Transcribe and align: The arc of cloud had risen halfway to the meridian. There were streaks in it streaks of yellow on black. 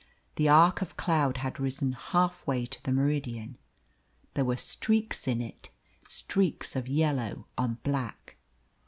The 0.35 0.49
arc 0.49 0.81
of 0.81 0.97
cloud 0.97 1.37
had 1.45 1.59
risen 1.59 1.91
halfway 1.93 2.65
to 2.65 2.81
the 2.83 2.91
meridian. 2.91 3.59
There 4.33 4.43
were 4.45 4.57
streaks 4.57 5.27
in 5.27 5.41
it 5.41 5.69
streaks 6.07 6.75
of 6.75 6.87
yellow 6.87 7.45
on 7.55 7.75
black. 7.83 8.35